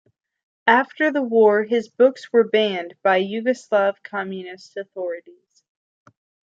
[0.65, 5.63] After the war his books were banned by Yugoslav Communist authorities.